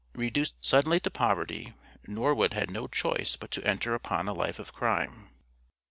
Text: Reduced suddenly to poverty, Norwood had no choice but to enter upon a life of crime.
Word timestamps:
Reduced 0.15 0.55
suddenly 0.61 0.99
to 1.01 1.11
poverty, 1.11 1.75
Norwood 2.07 2.53
had 2.55 2.71
no 2.71 2.87
choice 2.87 3.35
but 3.35 3.51
to 3.51 3.63
enter 3.63 3.93
upon 3.93 4.27
a 4.27 4.33
life 4.33 4.57
of 4.57 4.73
crime. 4.73 5.29